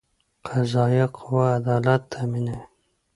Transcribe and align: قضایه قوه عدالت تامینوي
قضایه 0.47 1.05
قوه 1.15 1.45
عدالت 1.57 2.01
تامینوي 2.11 2.61